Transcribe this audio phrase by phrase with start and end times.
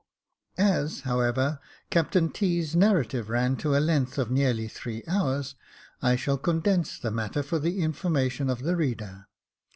[0.57, 1.59] As, however.
[1.91, 5.53] Captain T.'s narrative ran to a length of nearly three hours,
[6.01, 9.27] I shall condense the matter for the information of the reader.